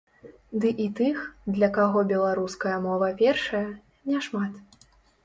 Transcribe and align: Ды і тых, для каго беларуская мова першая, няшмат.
Ды 0.61 0.69
і 0.85 0.85
тых, 0.99 1.19
для 1.57 1.69
каго 1.75 1.99
беларуская 2.11 2.77
мова 2.87 3.11
першая, 3.21 3.63
няшмат. 4.13 4.57